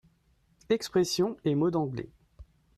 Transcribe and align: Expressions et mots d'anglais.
Expressions 0.69 1.37
et 1.45 1.53
mots 1.53 1.69
d'anglais. 1.69 2.09